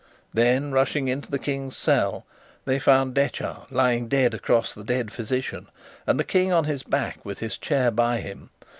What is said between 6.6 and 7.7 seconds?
his back with his